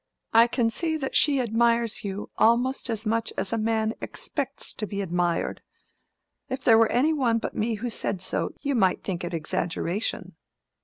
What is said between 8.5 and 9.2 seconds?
you might